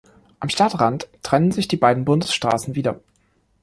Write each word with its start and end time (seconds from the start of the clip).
Am 0.39 0.49
Stadtrand 0.49 1.07
trennen 1.21 1.51
sich 1.51 1.67
die 1.67 1.77
beiden 1.77 2.05
Bundesstraßen 2.05 2.73
wieder. 2.73 2.99